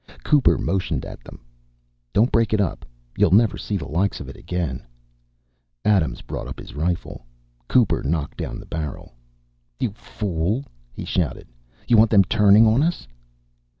[0.23, 1.41] Cooper motioned at them.
[2.11, 2.87] "Don't break it up.
[3.15, 4.81] You'll never see the like of it again."
[5.85, 7.21] Adams brought his rifle
[7.59, 7.67] up.
[7.67, 9.13] Cooper knocked the barrel down.
[9.91, 11.49] "You fool!" he shouted.
[11.87, 13.05] "You want them turning on us?"